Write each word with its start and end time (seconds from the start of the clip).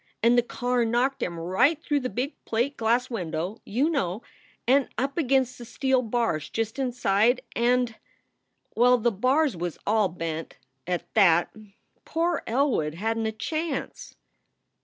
And 0.23 0.35
the 0.35 0.41
car 0.41 0.83
knocked 0.83 1.21
him 1.21 1.39
right 1.39 1.79
through 1.79 1.99
the 1.99 2.09
big 2.09 2.33
plate 2.43 2.75
glass 2.75 3.11
window, 3.11 3.61
you 3.65 3.87
know, 3.87 4.23
and 4.67 4.89
up 4.97 5.15
against 5.15 5.59
the 5.59 5.63
steel 5.63 6.01
bars 6.01 6.49
just 6.49 6.79
inside 6.79 7.41
and 7.55 7.93
well, 8.75 8.97
the 8.97 9.11
bars 9.11 9.55
was 9.55 9.77
all 9.85 10.07
bent, 10.09 10.57
at 10.87 11.13
that. 11.13 11.55
Poor 12.03 12.41
Elwood 12.47 12.95
hadn 12.95 13.21
t 13.25 13.29
a 13.29 13.31
chance. 13.31 14.15